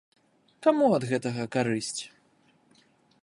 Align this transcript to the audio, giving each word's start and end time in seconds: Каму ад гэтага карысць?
Каму 0.67 0.87
ад 0.97 1.03
гэтага 1.11 1.43
карысць? 1.57 2.01